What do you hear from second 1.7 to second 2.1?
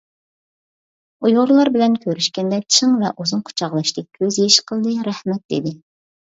بىلەن